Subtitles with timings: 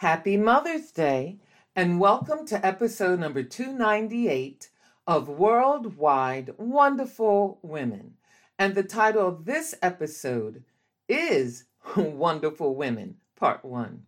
[0.00, 1.40] Happy Mother's Day,
[1.76, 4.70] and welcome to episode number 298
[5.06, 8.14] of Worldwide Wonderful Women.
[8.58, 10.64] And the title of this episode
[11.06, 11.64] is
[11.96, 14.06] Wonderful Women, Part 1.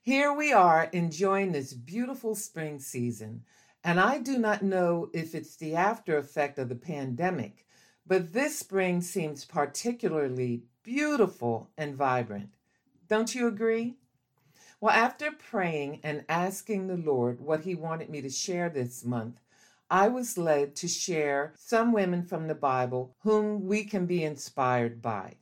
[0.00, 3.42] Here we are enjoying this beautiful spring season,
[3.84, 7.66] and I do not know if it's the after effect of the pandemic,
[8.06, 12.54] but this spring seems particularly beautiful and vibrant.
[13.08, 13.98] Don't you agree?
[14.84, 19.40] Well, after praying and asking the Lord what He wanted me to share this month,
[19.88, 25.00] I was led to share some women from the Bible whom we can be inspired
[25.00, 25.36] by.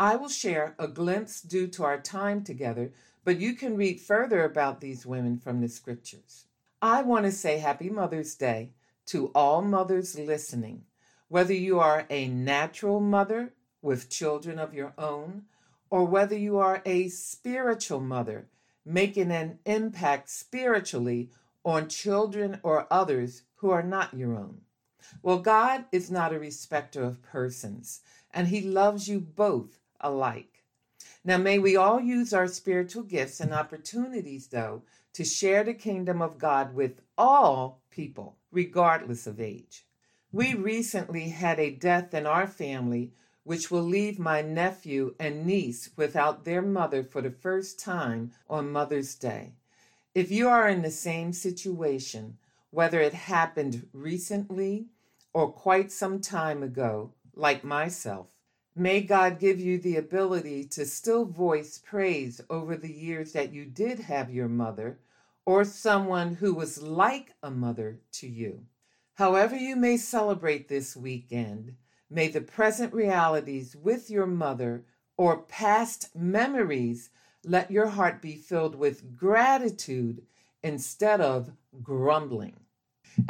[0.00, 2.90] I will share a glimpse due to our time together,
[3.22, 6.46] but you can read further about these women from the scriptures.
[6.82, 8.72] I want to say Happy Mother's Day
[9.06, 10.86] to all mothers listening,
[11.28, 15.44] whether you are a natural mother with children of your own,
[15.88, 18.48] or whether you are a spiritual mother
[18.84, 21.30] making an impact spiritually
[21.64, 24.62] on children or others who are not your own.
[25.22, 28.00] Well, God is not a respecter of persons,
[28.32, 30.64] and He loves you both alike.
[31.24, 34.82] Now, may we all use our spiritual gifts and opportunities, though,
[35.12, 39.86] to share the kingdom of God with all people, regardless of age.
[40.32, 43.12] We recently had a death in our family
[43.44, 48.70] which will leave my nephew and niece without their mother for the first time on
[48.70, 49.52] Mother's Day.
[50.14, 52.38] If you are in the same situation,
[52.70, 54.86] whether it happened recently
[55.32, 58.28] or quite some time ago, like myself,
[58.76, 63.64] may God give you the ability to still voice praise over the years that you
[63.64, 64.98] did have your mother
[65.44, 68.64] or someone who was like a mother to you.
[69.14, 71.74] However, you may celebrate this weekend,
[72.12, 74.84] May the present realities with your mother
[75.16, 77.08] or past memories
[77.42, 80.20] let your heart be filled with gratitude
[80.62, 81.52] instead of
[81.82, 82.60] grumbling.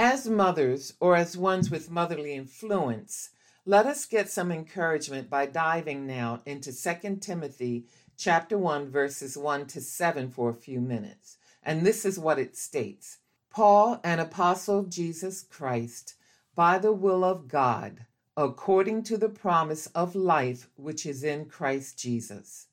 [0.00, 3.30] As mothers or as ones with motherly influence,
[3.64, 7.84] let us get some encouragement by diving now into 2 Timothy
[8.16, 11.36] chapter 1 verses 1 to 7 for a few minutes.
[11.62, 13.18] And this is what it states.
[13.48, 16.16] Paul, an apostle of Jesus Christ,
[16.56, 18.06] by the will of God,
[18.36, 22.68] according to the promise of life which is in Christ Jesus.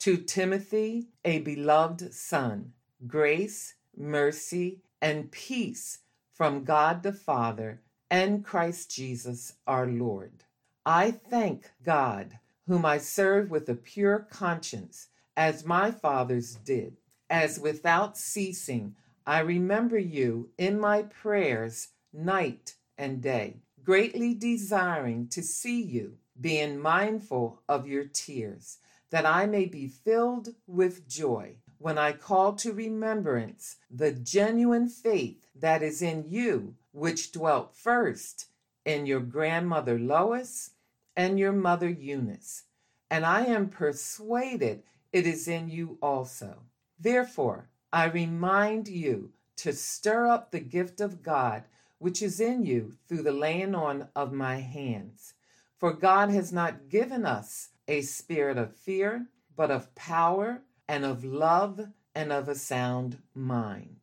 [0.00, 2.72] To Timothy, a beloved son,
[3.06, 6.00] grace, mercy, and peace
[6.34, 7.80] from God the Father
[8.10, 10.44] and Christ Jesus our Lord.
[10.84, 16.96] I thank God, whom I serve with a pure conscience, as my fathers did,
[17.30, 18.96] as without ceasing
[19.26, 26.78] I remember you in my prayers night and day greatly desiring to see you, being
[26.78, 28.78] mindful of your tears,
[29.10, 35.46] that I may be filled with joy when I call to remembrance the genuine faith
[35.54, 38.48] that is in you, which dwelt first
[38.84, 40.72] in your grandmother Lois
[41.16, 42.64] and your mother Eunice.
[43.10, 46.62] And I am persuaded it is in you also.
[46.98, 51.64] Therefore, I remind you to stir up the gift of God
[52.00, 55.34] which is in you through the laying on of my hands.
[55.78, 61.24] For God has not given us a spirit of fear, but of power and of
[61.24, 63.96] love and of a sound mind.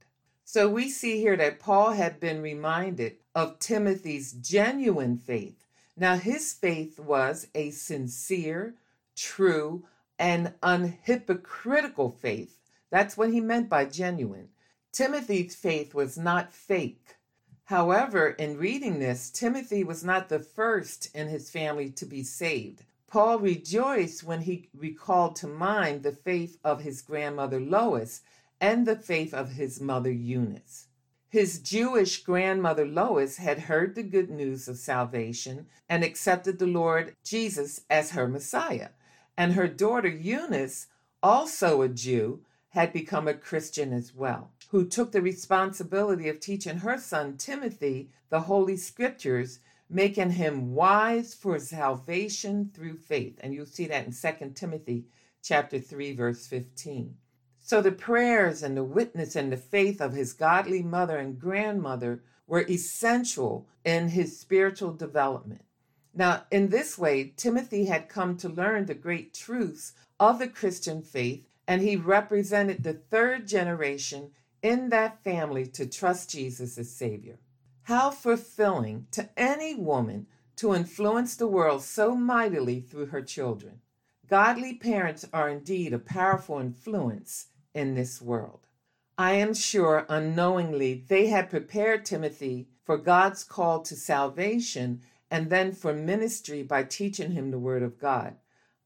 [0.45, 5.65] So we see here that Paul had been reminded of Timothy's genuine faith.
[5.97, 8.75] Now, his faith was a sincere,
[9.15, 9.85] true,
[10.19, 12.59] and unhypocritical faith.
[12.91, 14.49] That's what he meant by genuine.
[14.91, 17.16] Timothy's faith was not fake
[17.67, 22.83] However, in reading this, Timothy was not the first in his family to be saved.
[23.07, 28.21] Paul rejoiced when he recalled to mind the faith of his grandmother Lois
[28.61, 30.87] and the faith of his mother Eunice.
[31.27, 37.17] His Jewish grandmother Lois had heard the good news of salvation and accepted the Lord
[37.21, 38.91] Jesus as her Messiah.
[39.35, 40.87] And her daughter Eunice,
[41.21, 46.77] also a Jew, had become a Christian as well, who took the responsibility of teaching
[46.79, 49.59] her son Timothy the Holy Scriptures,
[49.89, 53.39] making him wise for salvation through faith.
[53.41, 55.05] And you'll see that in 2 Timothy
[55.41, 57.15] chapter 3 verse 15.
[57.59, 62.23] So the prayers and the witness and the faith of his godly mother and grandmother
[62.47, 65.65] were essential in his spiritual development.
[66.13, 71.01] Now, in this way, Timothy had come to learn the great truths of the Christian
[71.01, 74.31] faith, and he represented the third generation
[74.61, 77.39] in that family to trust Jesus as Savior.
[77.83, 80.27] How fulfilling to any woman
[80.57, 83.79] to influence the world so mightily through her children.
[84.27, 88.67] Godly parents are indeed a powerful influence in this world.
[89.17, 95.01] I am sure unknowingly they had prepared Timothy for God's call to salvation
[95.31, 98.35] and then for ministry by teaching him the Word of God.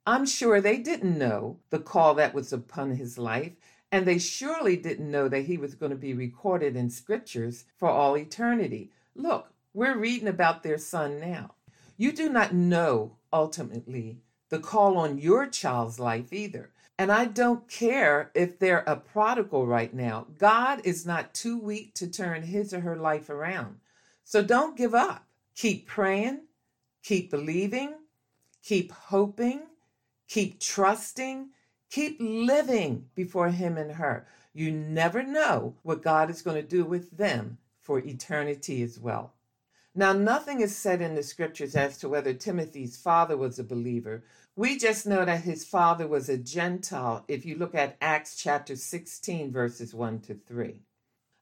[0.05, 3.53] I'm sure they didn't know the call that was upon his life,
[3.91, 7.89] and they surely didn't know that he was going to be recorded in scriptures for
[7.89, 8.91] all eternity.
[9.15, 11.55] Look, we're reading about their son now.
[11.97, 16.71] You do not know ultimately the call on your child's life either.
[16.97, 20.27] And I don't care if they're a prodigal right now.
[20.37, 23.79] God is not too weak to turn his or her life around.
[24.23, 25.25] So don't give up.
[25.55, 26.41] Keep praying,
[27.03, 27.95] keep believing,
[28.63, 29.61] keep hoping,
[30.27, 31.49] keep trusting,
[31.91, 34.25] keep living before him and her.
[34.53, 39.33] You never know what God is going to do with them for eternity as well.
[39.93, 44.23] Now, nothing is said in the scriptures as to whether Timothy's father was a believer.
[44.55, 48.77] We just know that his father was a Gentile if you look at Acts chapter
[48.77, 50.79] 16, verses 1 to 3.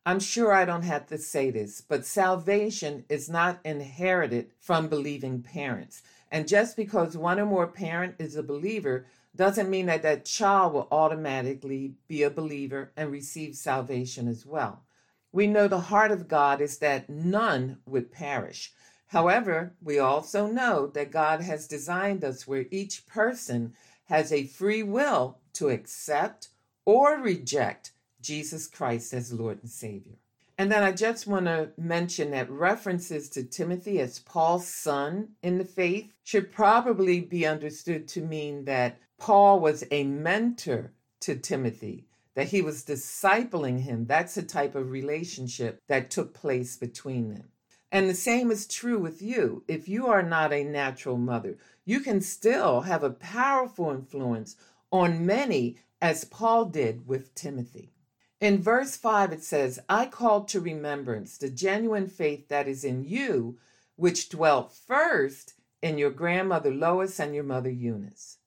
[0.06, 5.44] I'm sure I don't have to say this, but salvation is not inherited from believing
[5.44, 6.02] parents.
[6.32, 9.06] And just because one or more parent is a believer
[9.36, 14.84] doesn't mean that that child will automatically be a believer and receive salvation as well.
[15.32, 18.72] We know the heart of God is that none would perish.
[19.08, 23.74] However, we also know that God has designed us where each person
[24.06, 26.50] has a free will to accept
[26.86, 27.92] or reject
[28.22, 30.16] Jesus Christ as Lord and Savior.
[30.58, 35.58] And then I just want to mention that references to Timothy as Paul's son in
[35.58, 42.08] the faith should probably be understood to mean that Paul was a mentor to Timothy
[42.36, 44.06] that he was discipling him.
[44.06, 47.50] That's the type of relationship that took place between them.
[47.92, 49.64] And the same is true with you.
[49.68, 54.56] If you are not a natural mother, you can still have a powerful influence
[54.92, 57.92] on many, as Paul did with Timothy.
[58.40, 63.04] In verse 5, it says, I call to remembrance the genuine faith that is in
[63.04, 63.58] you,
[63.98, 68.39] which dwelt first in your grandmother Lois and your mother Eunice.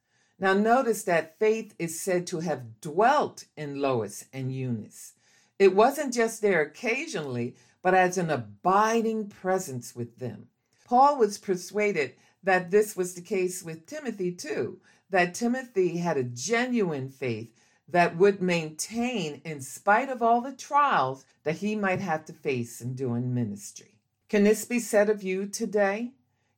[0.42, 5.12] Now, notice that faith is said to have dwelt in Lois and Eunice.
[5.56, 10.48] It wasn't just there occasionally, but as an abiding presence with them.
[10.84, 14.80] Paul was persuaded that this was the case with Timothy too,
[15.10, 17.54] that Timothy had a genuine faith
[17.86, 22.80] that would maintain in spite of all the trials that he might have to face
[22.80, 23.94] in doing ministry.
[24.28, 26.14] Can this be said of you today?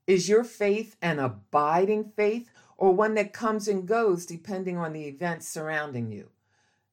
[0.06, 2.50] Is your faith an abiding faith
[2.84, 6.28] or one that comes and goes depending on the events surrounding you.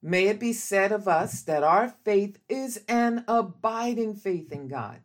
[0.01, 5.01] May it be said of us that our faith is an abiding faith in God.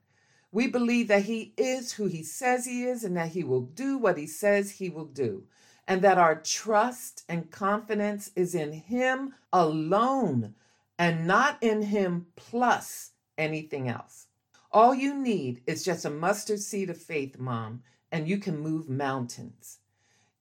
[0.53, 3.99] We believe that He is who He says He is and that He will do
[3.99, 5.49] what He says He will do,
[5.89, 10.55] and that our trust and confidence is in Him alone
[11.01, 14.29] and not in Him plus anything else.
[14.71, 18.89] All you need is just a mustard seed of faith, Mom, and you can move
[18.89, 19.81] mountains.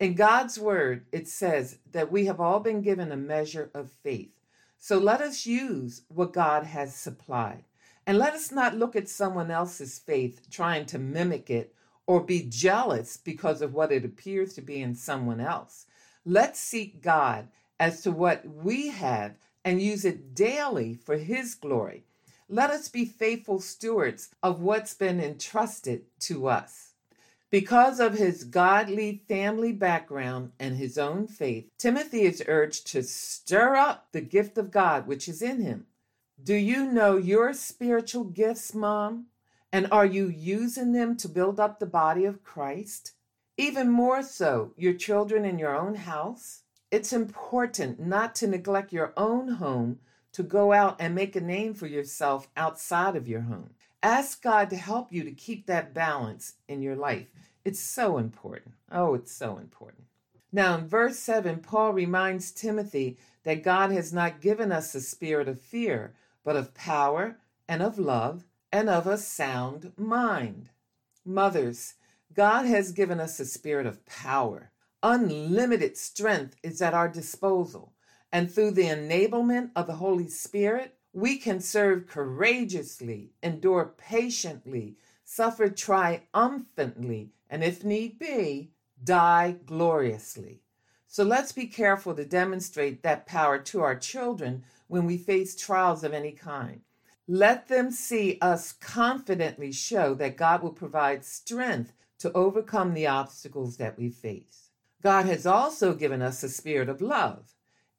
[0.05, 4.39] In God's word, it says that we have all been given a measure of faith.
[4.77, 7.63] So let us use what God has supplied.
[8.05, 11.73] And let us not look at someone else's faith trying to mimic it
[12.05, 15.87] or be jealous because of what it appears to be in someone else.
[16.23, 17.47] Let's seek God
[17.79, 22.03] as to what we have and use it daily for His glory.
[22.47, 26.91] Let us be faithful stewards of what's been entrusted to us.
[27.51, 33.75] Because of his godly family background and his own faith, Timothy is urged to stir
[33.75, 35.85] up the gift of God which is in him.
[36.43, 39.27] Do you know your spiritual gifts, Mom?
[39.71, 43.13] And are you using them to build up the body of Christ?
[43.57, 46.63] Even more so, your children in your own house?
[46.91, 49.99] It's important not to neglect your own home
[50.33, 53.69] to go out and make a name for yourself outside of your home.
[54.05, 57.25] Ask God to help you to keep that balance in your life.
[57.63, 58.75] It's so important.
[58.91, 60.03] Oh, it's so important.
[60.51, 65.47] Now, in verse 7, Paul reminds Timothy that God has not given us a spirit
[65.47, 70.69] of fear, but of power and of love and of a sound mind.
[71.25, 71.95] Mothers,
[72.31, 74.69] God has given us a spirit of power.
[75.01, 77.93] Unlimited strength is at our disposal.
[78.31, 85.69] And through the enablement of the Holy Spirit, we can serve courageously, endure patiently, suffer
[85.69, 88.69] triumphantly, and if need be,
[89.01, 90.59] die gloriously.
[91.07, 96.03] So let's be careful to demonstrate that power to our children when we face trials
[96.03, 96.81] of any kind.
[97.29, 103.77] Let them see us confidently show that God will provide strength to overcome the obstacles
[103.77, 104.69] that we face.
[105.01, 107.54] God has also given us a spirit of love.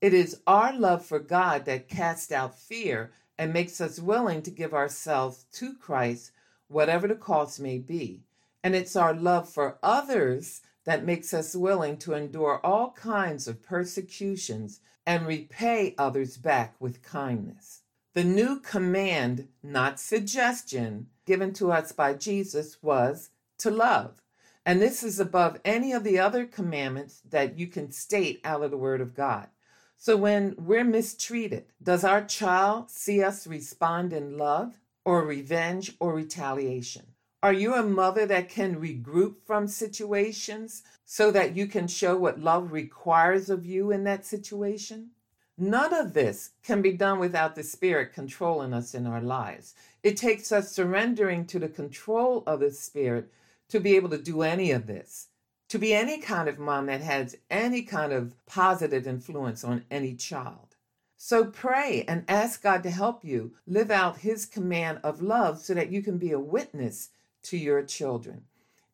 [0.07, 4.53] It is our love for God that casts out fear and makes us willing to
[4.53, 6.31] give ourselves to Christ,
[6.69, 8.23] whatever the cost may be.
[8.63, 13.65] And it's our love for others that makes us willing to endure all kinds of
[13.65, 17.83] persecutions and repay others back with kindness.
[18.15, 24.23] The new command, not suggestion, given to us by Jesus was to love.
[24.65, 28.71] And this is above any of the other commandments that you can state out of
[28.71, 29.49] the Word of God.
[29.99, 36.15] So when we're mistreated, does our child see us respond in love or revenge or
[36.15, 37.07] retaliation?
[37.43, 42.41] Are you a mother that can regroup from situations so that you can show what
[42.41, 45.11] love requires of you in that situation?
[45.59, 49.75] None of this can be done without the Spirit controlling us in our lives.
[50.03, 53.33] It takes us surrendering to the control of the Spirit
[53.69, 55.29] to be able to do any of this
[55.69, 60.15] to be any kind of mom that has any kind of positive influence on any
[60.15, 60.77] child.
[61.17, 65.75] So pray and ask God to help you live out his command of love so
[65.75, 67.11] that you can be a witness
[67.45, 68.43] to your children.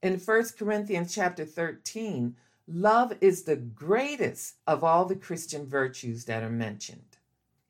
[0.02, 2.37] In 1 Corinthians chapter 13,
[2.67, 7.19] love is the greatest of all the Christian virtues that are mentioned.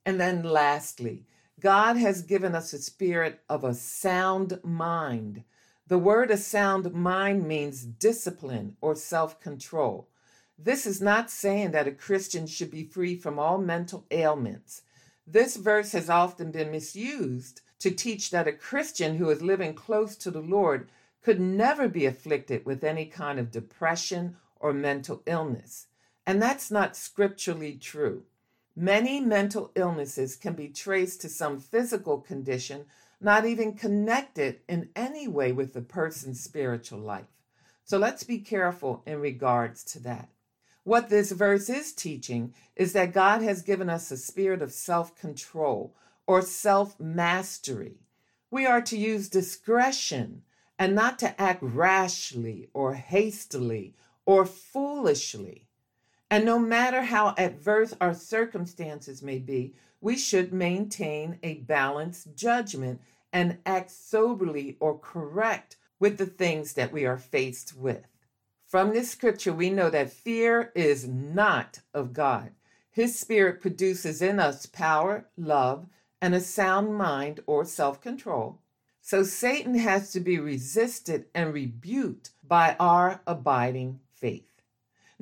[0.05, 1.25] And then lastly,
[1.61, 5.45] God has given us a spirit of a sound mind
[5.87, 10.09] the word a sound mind means discipline or self control.
[10.59, 14.83] This is not saying that a Christian should be free from all mental ailments.
[15.27, 20.17] This verse has often been misused to teach that a Christian who is living close
[20.17, 20.89] to the Lord
[21.21, 25.87] could never be afflicted with any kind of depression or mental illness.
[26.27, 28.23] And that's not scripturally true.
[28.77, 32.87] Many mental illnesses can be traced to some physical condition
[33.23, 37.27] not even connected in any way with the person's spiritual life.
[37.85, 40.29] So let's be careful in regards to that.
[40.85, 45.15] What this verse is teaching is that God has given us a spirit of self
[45.15, 45.95] control
[46.27, 48.01] or self mastery.
[48.51, 50.43] We are to use discretion
[50.79, 53.95] and not to act rashly or hastily
[54.27, 55.69] or foolishly.
[56.33, 63.03] And no matter how adverse our circumstances may be, we should maintain a balanced judgment
[63.35, 68.07] and act soberly or correct with the things that we are faced with.
[68.67, 72.53] From this scripture, we know that fear is not of God.
[72.91, 75.85] His spirit produces in us power, love,
[76.23, 78.59] and a sound mind or self control.
[79.03, 84.52] So Satan has to be resisted and rebuked by our abiding faith.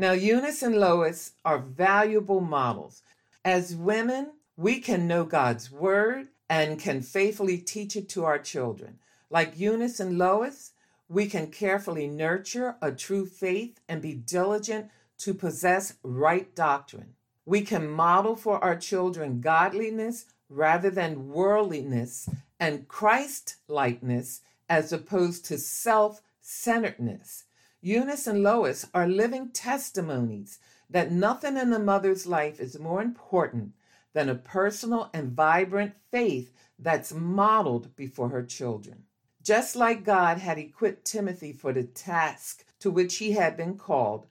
[0.01, 3.03] Now, Eunice and Lois are valuable models.
[3.45, 8.99] As women, we can know God's word and can faithfully teach it to our children.
[9.29, 10.73] Like Eunice and Lois,
[11.11, 14.89] we can carefully nurture a true faith and be diligent
[15.19, 17.13] to possess right doctrine.
[17.45, 22.27] We can model for our children godliness rather than worldliness
[22.59, 27.45] and Christ likeness as opposed to self centeredness.
[27.83, 30.59] Eunice and Lois are living testimonies
[30.91, 33.73] that nothing in a mother's life is more important
[34.13, 39.05] than a personal and vibrant faith that's modeled before her children.
[39.43, 44.27] Just like God had equipped Timothy for the task to which he had been called,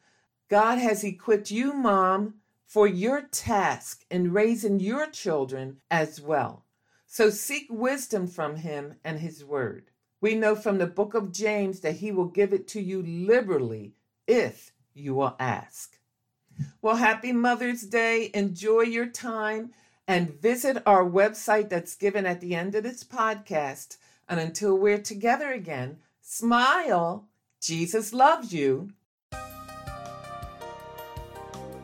[0.47, 2.35] God has equipped you, Mom,
[2.67, 6.65] for your task in raising your children as well.
[7.07, 9.88] So seek wisdom from him and his word.
[10.21, 13.93] We know from the book of James that he will give it to you liberally
[14.27, 15.97] if you will ask.
[16.81, 18.31] Well, happy Mother's Day.
[18.33, 19.71] Enjoy your time
[20.07, 23.97] and visit our website that's given at the end of this podcast.
[24.27, 27.27] And until we're together again, smile.
[27.61, 28.91] Jesus loves you.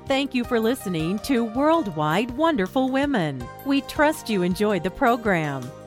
[0.07, 3.43] Thank you for listening to Worldwide Wonderful Women.
[3.65, 5.67] We trust you enjoyed the program.